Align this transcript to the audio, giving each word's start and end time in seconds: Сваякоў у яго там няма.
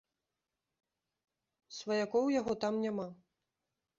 Сваякоў 1.79 2.23
у 2.31 2.33
яго 2.39 2.53
там 2.63 2.73
няма. 2.87 3.07